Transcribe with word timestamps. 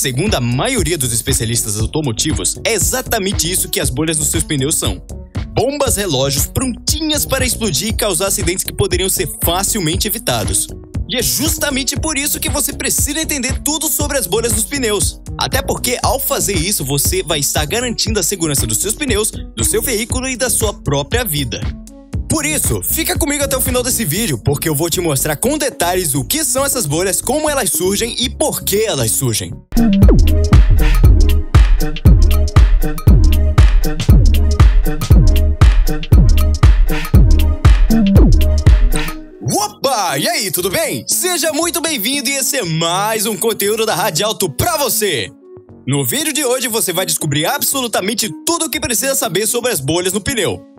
Segundo 0.00 0.34
a 0.34 0.40
maioria 0.40 0.96
dos 0.96 1.12
especialistas 1.12 1.78
automotivos, 1.78 2.58
é 2.64 2.72
exatamente 2.72 3.52
isso 3.52 3.68
que 3.68 3.78
as 3.78 3.90
bolhas 3.90 4.16
dos 4.16 4.28
seus 4.28 4.42
pneus 4.42 4.76
são. 4.76 4.98
Bombas 5.52 5.96
relógios 5.96 6.46
prontinhas 6.46 7.26
para 7.26 7.44
explodir 7.44 7.88
e 7.88 7.92
causar 7.92 8.28
acidentes 8.28 8.64
que 8.64 8.72
poderiam 8.72 9.10
ser 9.10 9.28
facilmente 9.44 10.08
evitados. 10.08 10.68
E 11.06 11.18
é 11.18 11.22
justamente 11.22 11.96
por 11.96 12.16
isso 12.16 12.40
que 12.40 12.48
você 12.48 12.72
precisa 12.72 13.20
entender 13.20 13.60
tudo 13.62 13.88
sobre 13.88 14.16
as 14.16 14.26
bolhas 14.26 14.54
dos 14.54 14.64
pneus. 14.64 15.20
Até 15.36 15.60
porque, 15.60 15.98
ao 16.02 16.18
fazer 16.18 16.56
isso, 16.56 16.82
você 16.82 17.22
vai 17.22 17.40
estar 17.40 17.66
garantindo 17.66 18.18
a 18.18 18.22
segurança 18.22 18.66
dos 18.66 18.78
seus 18.78 18.94
pneus, 18.94 19.30
do 19.30 19.64
seu 19.64 19.82
veículo 19.82 20.30
e 20.30 20.36
da 20.36 20.48
sua 20.48 20.72
própria 20.72 21.26
vida. 21.26 21.60
Por 22.30 22.46
isso, 22.46 22.80
fica 22.80 23.18
comigo 23.18 23.42
até 23.42 23.56
o 23.56 23.60
final 23.60 23.82
desse 23.82 24.04
vídeo, 24.04 24.38
porque 24.38 24.68
eu 24.68 24.74
vou 24.74 24.88
te 24.88 25.00
mostrar 25.00 25.34
com 25.34 25.58
detalhes 25.58 26.14
o 26.14 26.24
que 26.24 26.44
são 26.44 26.64
essas 26.64 26.86
bolhas, 26.86 27.20
como 27.20 27.50
elas 27.50 27.70
surgem 27.70 28.14
e 28.20 28.30
por 28.30 28.62
que 28.62 28.84
elas 28.84 29.10
surgem. 29.10 29.52
Opa! 39.52 40.16
E 40.16 40.28
aí, 40.28 40.52
tudo 40.52 40.70
bem? 40.70 41.04
Seja 41.08 41.52
muito 41.52 41.80
bem-vindo 41.80 42.30
e 42.30 42.36
esse 42.36 42.58
é 42.58 42.64
mais 42.64 43.26
um 43.26 43.36
conteúdo 43.36 43.84
da 43.84 43.96
Rádio 43.96 44.24
Alto 44.24 44.48
pra 44.48 44.76
você! 44.76 45.32
No 45.84 46.06
vídeo 46.06 46.32
de 46.32 46.44
hoje 46.44 46.68
você 46.68 46.92
vai 46.92 47.04
descobrir 47.04 47.46
absolutamente 47.46 48.30
tudo 48.46 48.66
o 48.66 48.70
que 48.70 48.78
precisa 48.78 49.16
saber 49.16 49.48
sobre 49.48 49.72
as 49.72 49.80
bolhas 49.80 50.12
no 50.12 50.20
pneu. 50.20 50.69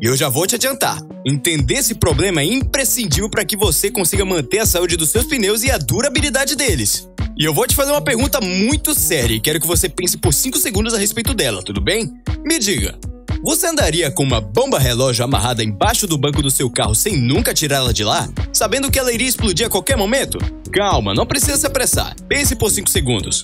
E 0.00 0.06
eu 0.06 0.16
já 0.16 0.28
vou 0.28 0.46
te 0.46 0.54
adiantar: 0.54 1.00
entender 1.26 1.74
esse 1.74 1.94
problema 1.94 2.40
é 2.40 2.44
imprescindível 2.44 3.30
para 3.30 3.44
que 3.44 3.56
você 3.56 3.90
consiga 3.90 4.24
manter 4.24 4.58
a 4.58 4.66
saúde 4.66 4.96
dos 4.96 5.10
seus 5.10 5.24
pneus 5.24 5.62
e 5.62 5.70
a 5.70 5.78
durabilidade 5.78 6.56
deles. 6.56 7.08
E 7.38 7.44
eu 7.44 7.54
vou 7.54 7.66
te 7.66 7.74
fazer 7.74 7.92
uma 7.92 8.02
pergunta 8.02 8.40
muito 8.40 8.94
séria 8.94 9.34
e 9.34 9.40
quero 9.40 9.60
que 9.60 9.66
você 9.66 9.88
pense 9.88 10.18
por 10.18 10.34
5 10.34 10.58
segundos 10.58 10.92
a 10.92 10.98
respeito 10.98 11.32
dela, 11.32 11.62
tudo 11.62 11.80
bem? 11.80 12.12
Me 12.44 12.58
diga: 12.58 12.98
você 13.42 13.66
andaria 13.66 14.10
com 14.10 14.22
uma 14.22 14.40
bomba 14.40 14.78
relógio 14.78 15.24
amarrada 15.24 15.64
embaixo 15.64 16.06
do 16.06 16.18
banco 16.18 16.42
do 16.42 16.50
seu 16.50 16.68
carro 16.68 16.94
sem 16.94 17.16
nunca 17.16 17.54
tirá-la 17.54 17.92
de 17.92 18.04
lá, 18.04 18.28
sabendo 18.52 18.90
que 18.90 18.98
ela 18.98 19.12
iria 19.12 19.28
explodir 19.28 19.66
a 19.66 19.70
qualquer 19.70 19.96
momento? 19.96 20.38
Calma, 20.70 21.14
não 21.14 21.26
precisa 21.26 21.56
se 21.56 21.66
apressar. 21.66 22.14
Pense 22.28 22.54
por 22.54 22.70
5 22.70 22.90
segundos. 22.90 23.42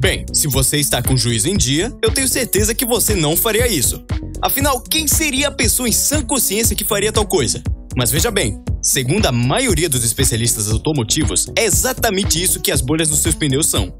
Bem, 0.00 0.26
se 0.32 0.48
você 0.48 0.76
está 0.78 1.00
com 1.00 1.16
juízo 1.16 1.48
em 1.48 1.56
dia, 1.56 1.90
eu 2.02 2.10
tenho 2.10 2.28
certeza 2.28 2.74
que 2.74 2.84
você 2.84 3.14
não 3.14 3.36
faria 3.36 3.66
isso. 3.66 4.04
Afinal, 4.44 4.78
quem 4.78 5.08
seria 5.08 5.48
a 5.48 5.50
pessoa 5.50 5.88
em 5.88 5.92
sã 5.92 6.20
consciência 6.20 6.76
que 6.76 6.84
faria 6.84 7.10
tal 7.10 7.26
coisa? 7.26 7.62
Mas 7.96 8.10
veja 8.10 8.30
bem, 8.30 8.62
segundo 8.82 9.24
a 9.24 9.32
maioria 9.32 9.88
dos 9.88 10.04
especialistas 10.04 10.70
automotivos, 10.70 11.46
é 11.56 11.64
exatamente 11.64 12.42
isso 12.42 12.60
que 12.60 12.70
as 12.70 12.82
bolhas 12.82 13.08
dos 13.08 13.20
seus 13.20 13.34
pneus 13.34 13.68
são. 13.68 13.90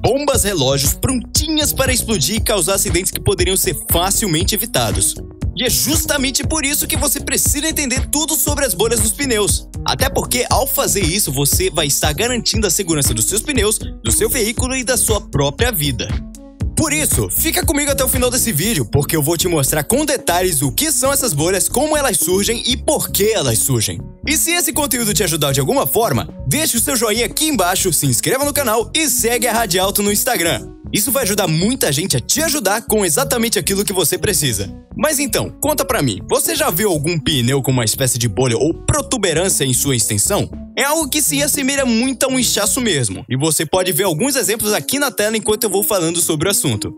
Bombas 0.00 0.44
relógios 0.44 0.94
prontinhas 0.94 1.74
para 1.74 1.92
explodir 1.92 2.36
e 2.36 2.40
causar 2.40 2.76
acidentes 2.76 3.12
que 3.12 3.20
poderiam 3.20 3.58
ser 3.58 3.76
facilmente 3.92 4.54
evitados. 4.54 5.16
E 5.54 5.64
é 5.64 5.68
justamente 5.68 6.42
por 6.44 6.64
isso 6.64 6.86
que 6.86 6.96
você 6.96 7.20
precisa 7.20 7.68
entender 7.68 8.08
tudo 8.08 8.34
sobre 8.36 8.64
as 8.64 8.72
bolhas 8.72 9.00
dos 9.00 9.12
pneus. 9.12 9.68
Até 9.84 10.08
porque, 10.08 10.46
ao 10.48 10.66
fazer 10.66 11.04
isso, 11.04 11.30
você 11.30 11.68
vai 11.68 11.86
estar 11.86 12.14
garantindo 12.14 12.66
a 12.66 12.70
segurança 12.70 13.12
dos 13.12 13.26
seus 13.26 13.42
pneus, 13.42 13.78
do 14.02 14.10
seu 14.10 14.30
veículo 14.30 14.74
e 14.74 14.82
da 14.82 14.96
sua 14.96 15.20
própria 15.20 15.70
vida. 15.70 16.08
Por 16.80 16.94
isso, 16.94 17.28
fica 17.28 17.62
comigo 17.62 17.90
até 17.90 18.02
o 18.02 18.08
final 18.08 18.30
desse 18.30 18.50
vídeo, 18.52 18.86
porque 18.86 19.14
eu 19.14 19.22
vou 19.22 19.36
te 19.36 19.46
mostrar 19.46 19.84
com 19.84 20.02
detalhes 20.02 20.62
o 20.62 20.72
que 20.72 20.90
são 20.90 21.12
essas 21.12 21.34
bolhas, 21.34 21.68
como 21.68 21.94
elas 21.94 22.16
surgem 22.16 22.62
e 22.64 22.74
por 22.74 23.10
que 23.10 23.30
elas 23.34 23.58
surgem. 23.58 24.00
E 24.26 24.34
se 24.34 24.52
esse 24.52 24.72
conteúdo 24.72 25.12
te 25.12 25.22
ajudar 25.22 25.52
de 25.52 25.60
alguma 25.60 25.86
forma, 25.86 26.26
deixe 26.46 26.78
o 26.78 26.80
seu 26.80 26.96
joinha 26.96 27.26
aqui 27.26 27.48
embaixo, 27.48 27.92
se 27.92 28.06
inscreva 28.06 28.46
no 28.46 28.54
canal 28.54 28.90
e 28.94 29.10
segue 29.10 29.46
a 29.46 29.52
Radialto 29.52 30.02
no 30.02 30.10
Instagram. 30.10 30.70
Isso 30.90 31.12
vai 31.12 31.24
ajudar 31.24 31.46
muita 31.46 31.92
gente 31.92 32.16
a 32.16 32.20
te 32.20 32.42
ajudar 32.42 32.80
com 32.86 33.04
exatamente 33.04 33.58
aquilo 33.58 33.84
que 33.84 33.92
você 33.92 34.16
precisa. 34.16 34.74
Mas 34.96 35.18
então, 35.18 35.50
conta 35.60 35.84
pra 35.84 36.00
mim, 36.00 36.22
você 36.30 36.56
já 36.56 36.70
viu 36.70 36.88
algum 36.88 37.20
pneu 37.20 37.62
com 37.62 37.72
uma 37.72 37.84
espécie 37.84 38.16
de 38.16 38.26
bolha 38.26 38.56
ou 38.56 38.72
protuberância 38.72 39.66
em 39.66 39.74
sua 39.74 39.94
extensão? 39.94 40.50
É 40.80 40.84
algo 40.84 41.10
que 41.10 41.20
se 41.20 41.42
assemelha 41.42 41.84
muito 41.84 42.24
a 42.24 42.28
um 42.30 42.38
inchaço 42.38 42.80
mesmo, 42.80 43.22
e 43.28 43.36
você 43.36 43.66
pode 43.66 43.92
ver 43.92 44.04
alguns 44.04 44.34
exemplos 44.34 44.72
aqui 44.72 44.98
na 44.98 45.10
tela 45.10 45.36
enquanto 45.36 45.64
eu 45.64 45.68
vou 45.68 45.82
falando 45.82 46.22
sobre 46.22 46.48
o 46.48 46.50
assunto. 46.50 46.90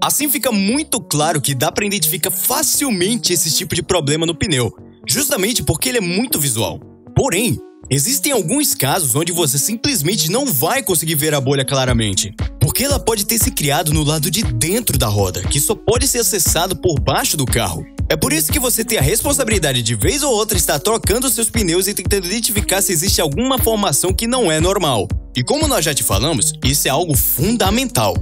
Assim 0.00 0.28
fica 0.28 0.52
muito 0.52 1.00
claro 1.00 1.40
que 1.40 1.52
dá 1.52 1.72
para 1.72 1.84
identificar 1.84 2.30
facilmente 2.30 3.32
esse 3.32 3.50
tipo 3.50 3.74
de 3.74 3.82
problema 3.82 4.26
no 4.26 4.38
pneu, 4.38 4.72
justamente 5.08 5.64
porque 5.64 5.88
ele 5.88 5.98
é 5.98 6.00
muito 6.00 6.38
visual. 6.38 6.78
Porém, 7.16 7.58
existem 7.90 8.30
alguns 8.30 8.76
casos 8.76 9.16
onde 9.16 9.32
você 9.32 9.58
simplesmente 9.58 10.30
não 10.30 10.46
vai 10.46 10.80
conseguir 10.80 11.16
ver 11.16 11.34
a 11.34 11.40
bolha 11.40 11.64
claramente 11.64 12.32
porque 12.76 12.84
ela 12.84 12.98
pode 12.98 13.24
ter 13.24 13.38
se 13.38 13.50
criado 13.52 13.90
no 13.94 14.02
lado 14.02 14.30
de 14.30 14.42
dentro 14.42 14.98
da 14.98 15.06
roda, 15.06 15.40
que 15.40 15.58
só 15.58 15.74
pode 15.74 16.06
ser 16.06 16.18
acessado 16.18 16.76
por 16.76 17.00
baixo 17.00 17.34
do 17.34 17.46
carro. 17.46 17.86
É 18.08 18.14
por 18.14 18.32
isso 18.32 18.52
que 18.52 18.60
você 18.60 18.84
tem 18.84 18.98
a 18.98 19.02
responsabilidade 19.02 19.82
de 19.82 19.96
vez 19.96 20.22
ou 20.22 20.32
outra 20.32 20.56
estar 20.56 20.78
trocando 20.78 21.28
seus 21.28 21.50
pneus 21.50 21.88
e 21.88 21.94
tentando 21.94 22.26
identificar 22.26 22.80
se 22.80 22.92
existe 22.92 23.20
alguma 23.20 23.58
formação 23.58 24.12
que 24.12 24.28
não 24.28 24.50
é 24.50 24.60
normal. 24.60 25.08
E 25.34 25.42
como 25.42 25.66
nós 25.66 25.84
já 25.84 25.92
te 25.92 26.04
falamos, 26.04 26.52
isso 26.64 26.86
é 26.86 26.90
algo 26.90 27.16
fundamental. 27.16 28.14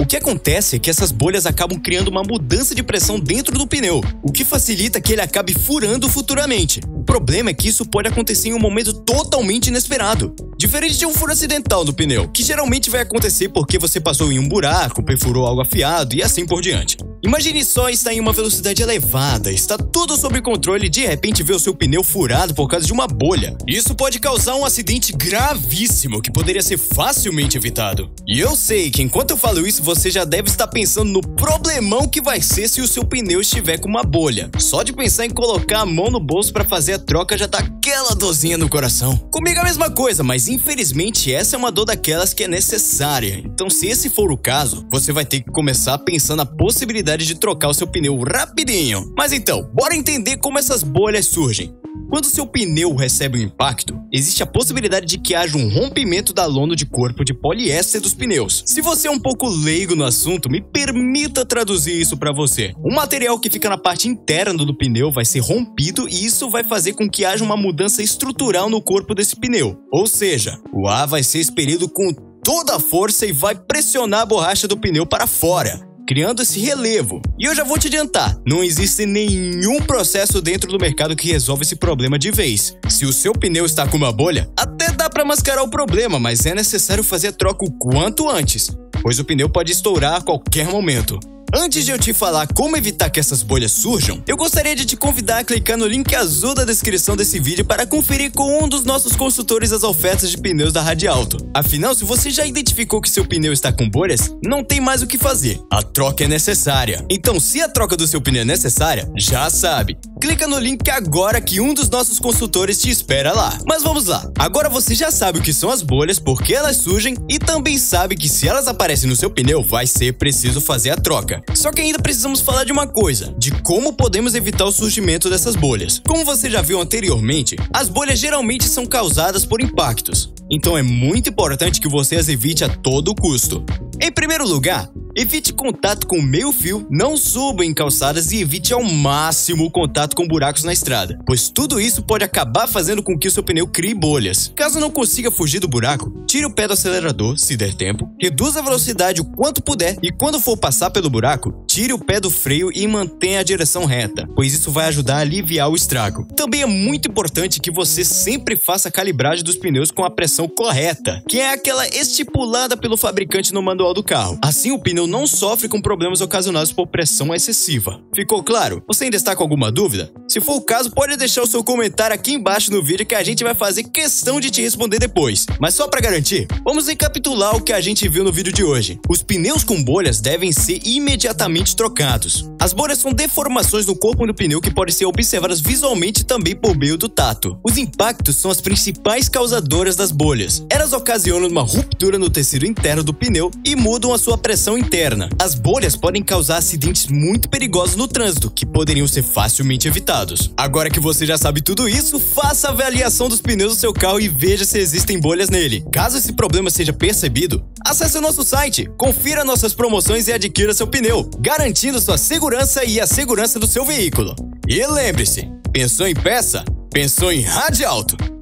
O 0.00 0.06
que 0.06 0.16
acontece 0.16 0.76
é 0.76 0.78
que 0.78 0.88
essas 0.88 1.12
bolhas 1.12 1.44
acabam 1.44 1.78
criando 1.78 2.08
uma 2.08 2.22
mudança 2.22 2.74
de 2.74 2.82
pressão 2.82 3.20
dentro 3.20 3.56
do 3.58 3.66
pneu, 3.66 4.02
o 4.22 4.32
que 4.32 4.44
facilita 4.44 5.00
que 5.00 5.12
ele 5.12 5.22
acabe 5.22 5.54
furando 5.54 6.08
futuramente. 6.08 6.80
O 6.94 7.02
problema 7.02 7.50
é 7.50 7.54
que 7.54 7.68
isso 7.68 7.84
pode 7.84 8.08
acontecer 8.08 8.48
em 8.48 8.54
um 8.54 8.58
momento 8.58 8.92
totalmente 8.92 9.68
inesperado. 9.68 10.34
Diferente 10.58 10.96
de 10.96 11.04
um 11.04 11.12
furo 11.12 11.32
acidental 11.32 11.84
do 11.84 11.92
pneu, 11.92 12.28
que 12.28 12.42
geralmente 12.42 12.88
vai 12.88 13.02
acontecer 13.02 13.50
porque 13.50 13.78
você 13.78 14.00
passou 14.00 14.32
em 14.32 14.38
um 14.38 14.48
buraco, 14.48 15.02
perfurou 15.02 15.46
algo 15.46 15.60
afiado 15.60 16.16
e 16.16 16.22
assim 16.22 16.46
por 16.46 16.62
diante. 16.62 16.96
Imagine 17.22 17.62
só 17.64 17.90
estar 17.90 18.14
em 18.14 18.20
uma 18.20 18.32
velocidade 18.32 18.82
elevada, 18.82 19.52
está 19.52 19.76
tudo 19.76 20.16
sob 20.16 20.40
controle 20.40 20.86
e 20.86 20.88
de 20.88 21.04
repente 21.04 21.42
ver 21.42 21.54
o 21.54 21.58
seu 21.58 21.74
pneu 21.74 22.02
furado 22.02 22.54
por 22.54 22.68
causa 22.68 22.86
de 22.86 22.92
uma 22.92 23.06
bolha. 23.06 23.56
Isso 23.66 23.94
pode 23.94 24.18
causar 24.18 24.54
um 24.54 24.64
acidente 24.64 25.12
gravíssimo 25.12 26.22
que 26.22 26.30
poderia 26.30 26.62
ser 26.62 26.78
facilmente 26.78 27.58
evitado. 27.58 28.10
E 28.26 28.40
eu 28.40 28.56
sei 28.56 28.90
que 28.90 29.02
enquanto 29.02 29.32
eu 29.32 29.36
falo 29.36 29.66
isso, 29.66 29.82
você 29.82 30.10
já 30.10 30.24
deve 30.24 30.48
estar 30.48 30.68
pensando 30.68 31.10
no 31.10 31.20
problemão 31.20 32.08
que 32.08 32.22
vai 32.22 32.40
ser 32.40 32.68
se 32.68 32.80
o 32.80 32.88
seu 32.88 33.04
pneu 33.04 33.40
estiver 33.40 33.78
com 33.78 33.88
uma 33.88 34.04
bolha. 34.04 34.50
Só 34.58 34.82
de 34.82 34.92
pensar 34.92 35.26
em 35.26 35.30
colocar 35.30 35.80
a 35.80 35.86
mão 35.86 36.10
no 36.10 36.20
bolso 36.20 36.52
para 36.52 36.64
fazer 36.64 36.94
a 36.94 36.98
troca 36.98 37.36
já 37.36 37.46
dá 37.46 37.58
aquela 37.58 38.14
dorzinha 38.14 38.56
no 38.56 38.68
coração. 38.68 39.16
Comigo 39.30 39.58
é 39.58 39.62
a 39.62 39.64
mesma 39.64 39.90
coisa, 39.90 40.22
mas 40.22 40.45
infelizmente 40.48 41.32
essa 41.32 41.56
é 41.56 41.58
uma 41.58 41.72
dor 41.72 41.84
daquelas 41.84 42.34
que 42.34 42.44
é 42.44 42.48
necessária. 42.48 43.42
Então, 43.44 43.70
se 43.70 43.86
esse 43.86 44.10
for 44.10 44.30
o 44.30 44.36
caso, 44.36 44.86
você 44.90 45.12
vai 45.12 45.24
ter 45.24 45.40
que 45.40 45.50
começar 45.50 45.98
pensando 45.98 46.38
na 46.38 46.46
possibilidade 46.46 47.26
de 47.26 47.34
trocar 47.34 47.68
o 47.68 47.74
seu 47.74 47.86
pneu 47.86 48.16
rapidinho. 48.22 49.12
Mas 49.16 49.32
então, 49.32 49.68
bora 49.72 49.96
entender 49.96 50.36
como 50.38 50.58
essas 50.58 50.82
bolhas 50.82 51.26
surgem. 51.26 51.74
Quando 52.08 52.26
seu 52.26 52.46
pneu 52.46 52.94
recebe 52.94 53.38
um 53.38 53.42
impacto, 53.42 54.00
existe 54.12 54.42
a 54.42 54.46
possibilidade 54.46 55.06
de 55.06 55.18
que 55.18 55.34
haja 55.34 55.56
um 55.56 55.68
rompimento 55.68 56.32
da 56.32 56.46
lona 56.46 56.76
de 56.76 56.86
corpo 56.86 57.24
de 57.24 57.34
poliéster 57.34 58.00
dos 58.00 58.14
pneus. 58.14 58.62
Se 58.64 58.80
você 58.80 59.08
é 59.08 59.10
um 59.10 59.18
pouco 59.18 59.48
leigo 59.48 59.96
no 59.96 60.04
assunto, 60.04 60.48
me 60.48 60.60
permita 60.60 61.44
traduzir 61.44 62.00
isso 62.00 62.16
para 62.16 62.32
você. 62.32 62.72
O 62.78 62.94
material 62.94 63.38
que 63.38 63.50
fica 63.50 63.68
na 63.68 63.78
parte 63.78 64.08
interna 64.08 64.64
do 64.64 64.76
pneu 64.76 65.10
vai 65.10 65.24
ser 65.24 65.40
rompido 65.40 66.08
e 66.08 66.24
isso 66.24 66.48
vai 66.48 66.62
fazer 66.62 66.94
com 66.94 67.08
que 67.08 67.24
haja 67.24 67.44
uma 67.44 67.56
mudança 67.56 68.02
estrutural 68.02 68.70
no 68.70 68.80
corpo 68.80 69.14
desse 69.14 69.36
pneu. 69.36 69.76
Ou 69.92 70.06
seja, 70.06 70.58
o 70.72 70.86
ar 70.88 71.06
vai 71.06 71.22
ser 71.22 71.40
expelido 71.40 71.88
com 71.88 72.12
toda 72.42 72.76
a 72.76 72.80
força 72.80 73.26
e 73.26 73.32
vai 73.32 73.54
pressionar 73.54 74.20
a 74.20 74.26
borracha 74.26 74.68
do 74.68 74.76
pneu 74.76 75.04
para 75.04 75.26
fora 75.26 75.85
criando 76.06 76.42
esse 76.42 76.60
relevo. 76.60 77.20
E 77.38 77.44
eu 77.44 77.54
já 77.54 77.64
vou 77.64 77.78
te 77.78 77.88
adiantar, 77.88 78.38
não 78.46 78.62
existe 78.62 79.04
nenhum 79.04 79.80
processo 79.80 80.40
dentro 80.40 80.70
do 80.70 80.78
mercado 80.78 81.16
que 81.16 81.30
resolva 81.30 81.62
esse 81.62 81.76
problema 81.76 82.18
de 82.18 82.30
vez. 82.30 82.76
Se 82.88 83.04
o 83.04 83.12
seu 83.12 83.32
pneu 83.32 83.66
está 83.66 83.86
com 83.86 83.96
uma 83.96 84.12
bolha, 84.12 84.48
até 84.56 84.92
dá 84.92 85.10
para 85.10 85.24
mascarar 85.24 85.62
o 85.62 85.70
problema, 85.70 86.18
mas 86.18 86.46
é 86.46 86.54
necessário 86.54 87.02
fazer 87.02 87.28
a 87.28 87.32
troca 87.32 87.64
o 87.64 87.72
quanto 87.72 88.28
antes, 88.28 88.70
pois 89.02 89.18
o 89.18 89.24
pneu 89.24 89.48
pode 89.48 89.72
estourar 89.72 90.16
a 90.16 90.20
qualquer 90.20 90.66
momento. 90.68 91.18
Antes 91.54 91.84
de 91.84 91.92
eu 91.92 91.98
te 91.98 92.12
falar 92.12 92.46
como 92.52 92.76
evitar 92.76 93.08
que 93.08 93.20
essas 93.20 93.42
bolhas 93.42 93.70
surjam, 93.70 94.22
eu 94.26 94.36
gostaria 94.36 94.74
de 94.74 94.84
te 94.84 94.96
convidar 94.96 95.38
a 95.38 95.44
clicar 95.44 95.78
no 95.78 95.86
link 95.86 96.14
azul 96.14 96.54
da 96.54 96.64
descrição 96.64 97.16
desse 97.16 97.38
vídeo 97.38 97.64
para 97.64 97.86
conferir 97.86 98.32
com 98.32 98.64
um 98.64 98.68
dos 98.68 98.84
nossos 98.84 99.14
consultores 99.14 99.72
as 99.72 99.84
ofertas 99.84 100.30
de 100.30 100.38
pneus 100.38 100.72
da 100.72 100.82
Radialto. 100.82 101.38
Afinal, 101.54 101.94
se 101.94 102.04
você 102.04 102.30
já 102.30 102.44
identificou 102.44 103.00
que 103.00 103.08
seu 103.08 103.24
pneu 103.24 103.52
está 103.52 103.72
com 103.72 103.88
bolhas, 103.88 104.34
não 104.44 104.64
tem 104.64 104.80
mais 104.80 105.02
o 105.02 105.06
que 105.06 105.16
fazer. 105.16 105.60
A 105.70 105.82
troca 105.82 106.24
é 106.24 106.28
necessária. 106.28 107.04
Então, 107.08 107.38
se 107.38 107.62
a 107.62 107.68
troca 107.68 107.96
do 107.96 108.06
seu 108.06 108.20
pneu 108.20 108.42
é 108.42 108.44
necessária, 108.44 109.08
já 109.16 109.48
sabe, 109.48 109.96
clica 110.26 110.48
no 110.48 110.58
link 110.58 110.90
agora 110.90 111.40
que 111.40 111.60
um 111.60 111.72
dos 111.72 111.88
nossos 111.88 112.18
consultores 112.18 112.80
te 112.80 112.90
espera 112.90 113.32
lá. 113.32 113.56
Mas 113.64 113.84
vamos 113.84 114.06
lá. 114.06 114.28
Agora 114.36 114.68
você 114.68 114.92
já 114.92 115.08
sabe 115.08 115.38
o 115.38 115.42
que 115.42 115.52
são 115.52 115.70
as 115.70 115.82
bolhas, 115.82 116.18
por 116.18 116.42
que 116.42 116.52
elas 116.52 116.78
surgem 116.78 117.16
e 117.28 117.38
também 117.38 117.78
sabe 117.78 118.16
que 118.16 118.28
se 118.28 118.48
elas 118.48 118.66
aparecem 118.66 119.08
no 119.08 119.14
seu 119.14 119.30
pneu, 119.30 119.62
vai 119.62 119.86
ser 119.86 120.14
preciso 120.14 120.60
fazer 120.60 120.90
a 120.90 120.96
troca. 120.96 121.40
Só 121.54 121.70
que 121.70 121.80
ainda 121.80 122.00
precisamos 122.00 122.40
falar 122.40 122.64
de 122.64 122.72
uma 122.72 122.88
coisa, 122.88 123.32
de 123.38 123.52
como 123.62 123.92
podemos 123.92 124.34
evitar 124.34 124.64
o 124.64 124.72
surgimento 124.72 125.30
dessas 125.30 125.54
bolhas. 125.54 126.02
Como 126.04 126.24
você 126.24 126.50
já 126.50 126.60
viu 126.60 126.80
anteriormente, 126.80 127.54
as 127.72 127.88
bolhas 127.88 128.18
geralmente 128.18 128.64
são 128.64 128.84
causadas 128.84 129.44
por 129.44 129.62
impactos. 129.62 130.32
Então 130.50 130.76
é 130.76 130.82
muito 130.82 131.30
importante 131.30 131.80
que 131.80 131.88
você 131.88 132.16
as 132.16 132.28
evite 132.28 132.64
a 132.64 132.68
todo 132.68 133.14
custo. 133.14 133.64
Em 134.02 134.10
primeiro 134.10 134.44
lugar, 134.44 134.90
Evite 135.18 135.50
contato 135.50 136.06
com 136.06 136.20
meio 136.20 136.52
fio, 136.52 136.86
não 136.90 137.16
suba 137.16 137.64
em 137.64 137.72
calçadas 137.72 138.32
e 138.32 138.42
evite 138.42 138.74
ao 138.74 138.84
máximo 138.84 139.64
o 139.64 139.70
contato 139.70 140.14
com 140.14 140.28
buracos 140.28 140.62
na 140.62 140.74
estrada, 140.74 141.18
pois 141.24 141.48
tudo 141.48 141.80
isso 141.80 142.02
pode 142.02 142.22
acabar 142.22 142.68
fazendo 142.68 143.02
com 143.02 143.18
que 143.18 143.26
o 143.26 143.30
seu 143.30 143.42
pneu 143.42 143.66
crie 143.66 143.94
bolhas. 143.94 144.52
Caso 144.54 144.78
não 144.78 144.90
consiga 144.90 145.30
fugir 145.30 145.58
do 145.58 145.68
buraco, 145.68 146.12
tire 146.26 146.44
o 146.44 146.50
pé 146.50 146.66
do 146.66 146.74
acelerador, 146.74 147.38
se 147.38 147.56
der 147.56 147.72
tempo, 147.72 148.06
reduza 148.20 148.58
a 148.58 148.62
velocidade 148.62 149.22
o 149.22 149.24
quanto 149.24 149.62
puder 149.62 149.96
e 150.02 150.12
quando 150.12 150.38
for 150.38 150.54
passar 150.54 150.90
pelo 150.90 151.08
buraco, 151.08 151.64
tire 151.76 151.92
o 151.92 151.98
pé 151.98 152.18
do 152.18 152.30
freio 152.30 152.70
e 152.74 152.86
mantenha 152.86 153.40
a 153.40 153.42
direção 153.42 153.84
reta, 153.84 154.26
pois 154.34 154.54
isso 154.54 154.72
vai 154.72 154.86
ajudar 154.86 155.16
a 155.16 155.20
aliviar 155.20 155.68
o 155.68 155.76
estrago. 155.76 156.26
Também 156.34 156.62
é 156.62 156.66
muito 156.66 157.10
importante 157.10 157.60
que 157.60 157.70
você 157.70 158.02
sempre 158.02 158.56
faça 158.56 158.88
a 158.88 158.90
calibragem 158.90 159.44
dos 159.44 159.56
pneus 159.56 159.90
com 159.90 160.02
a 160.02 160.10
pressão 160.10 160.48
correta, 160.48 161.22
que 161.28 161.38
é 161.38 161.52
aquela 161.52 161.86
estipulada 161.86 162.78
pelo 162.78 162.96
fabricante 162.96 163.52
no 163.52 163.60
manual 163.60 163.92
do 163.92 164.02
carro. 164.02 164.38
Assim 164.40 164.72
o 164.72 164.78
pneu 164.78 165.06
não 165.06 165.26
sofre 165.26 165.68
com 165.68 165.82
problemas 165.82 166.22
ocasionados 166.22 166.72
por 166.72 166.86
pressão 166.86 167.34
excessiva. 167.34 168.00
Ficou 168.14 168.42
claro? 168.42 168.82
Você 168.88 169.04
ainda 169.04 169.18
está 169.18 169.36
com 169.36 169.42
alguma 169.42 169.70
dúvida? 169.70 170.10
Se 170.26 170.40
for 170.40 170.56
o 170.56 170.62
caso, 170.62 170.90
pode 170.90 171.14
deixar 171.18 171.42
o 171.42 171.46
seu 171.46 171.62
comentário 171.62 172.14
aqui 172.14 172.32
embaixo 172.32 172.72
no 172.72 172.82
vídeo 172.82 173.04
que 173.04 173.14
a 173.14 173.22
gente 173.22 173.44
vai 173.44 173.54
fazer 173.54 173.84
questão 173.84 174.40
de 174.40 174.50
te 174.50 174.62
responder 174.62 174.98
depois. 174.98 175.44
Mas 175.60 175.74
só 175.74 175.86
para 175.86 176.00
garantir, 176.00 176.46
vamos 176.64 176.86
recapitular 176.86 177.54
o 177.54 177.60
que 177.60 177.74
a 177.74 177.82
gente 177.82 178.08
viu 178.08 178.24
no 178.24 178.32
vídeo 178.32 178.50
de 178.50 178.64
hoje. 178.64 178.98
Os 179.10 179.22
pneus 179.22 179.62
com 179.62 179.84
bolhas 179.84 180.22
devem 180.22 180.52
ser 180.52 180.80
imediatamente 180.82 181.65
trocados. 181.74 182.50
As 182.60 182.72
bolhas 182.72 182.98
são 182.98 183.12
deformações 183.12 183.86
no 183.86 183.96
corpo 183.96 184.26
do 184.26 184.34
pneu 184.34 184.60
que 184.60 184.72
podem 184.72 184.94
ser 184.94 185.06
observadas 185.06 185.60
visualmente 185.60 186.24
também 186.24 186.54
por 186.54 186.76
meio 186.76 186.96
do 186.96 187.08
tato. 187.08 187.58
Os 187.62 187.76
impactos 187.76 188.36
são 188.36 188.50
as 188.50 188.60
principais 188.60 189.28
causadoras 189.28 189.96
das 189.96 190.10
bolhas. 190.10 190.64
Elas 190.70 190.92
ocasionam 190.92 191.48
uma 191.48 191.62
ruptura 191.62 192.18
no 192.18 192.30
tecido 192.30 192.66
interno 192.66 193.02
do 193.02 193.14
pneu 193.14 193.50
e 193.64 193.76
mudam 193.76 194.12
a 194.12 194.18
sua 194.18 194.36
pressão 194.36 194.76
interna. 194.76 195.28
As 195.40 195.54
bolhas 195.54 195.96
podem 195.96 196.22
causar 196.22 196.58
acidentes 196.58 197.06
muito 197.06 197.48
perigosos 197.48 197.96
no 197.96 198.08
trânsito, 198.08 198.50
que 198.50 198.66
poderiam 198.66 199.06
ser 199.06 199.22
facilmente 199.22 199.88
evitados. 199.88 200.52
Agora 200.56 200.90
que 200.90 201.00
você 201.00 201.26
já 201.26 201.38
sabe 201.38 201.60
tudo 201.60 201.88
isso, 201.88 202.18
faça 202.18 202.68
a 202.68 202.70
avaliação 202.70 203.28
dos 203.28 203.40
pneus 203.40 203.74
do 203.74 203.80
seu 203.80 203.92
carro 203.92 204.20
e 204.20 204.28
veja 204.28 204.64
se 204.64 204.78
existem 204.78 205.20
bolhas 205.20 205.50
nele. 205.50 205.84
Caso 205.92 206.18
esse 206.18 206.32
problema 206.32 206.70
seja 206.70 206.92
percebido, 206.92 207.64
acesse 207.90 208.18
o 208.18 208.20
nosso 208.20 208.42
site, 208.42 208.88
confira 208.96 209.44
nossas 209.44 209.72
promoções 209.72 210.28
e 210.28 210.32
adquira 210.32 210.74
seu 210.74 210.86
pneu, 210.86 211.28
garantindo 211.38 212.00
sua 212.00 212.18
segurança 212.18 212.84
e 212.84 213.00
a 213.00 213.06
segurança 213.06 213.58
do 213.58 213.66
seu 213.66 213.84
veículo. 213.84 214.34
E 214.68 214.84
lembre-se, 214.86 215.48
pensou 215.72 216.06
em 216.06 216.14
peça? 216.14 216.64
Pensou 216.92 217.32
em 217.32 217.42
rádio 217.42 217.88
alto. 217.88 218.35